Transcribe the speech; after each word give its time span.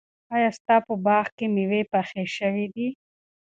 ایا 0.35 0.49
ستا 0.57 0.75
په 0.87 0.93
باغ 1.05 1.25
کې 1.37 1.45
مېوې 1.55 1.81
پخې 1.91 2.23
شوي 2.37 2.65
دي؟ 2.73 2.87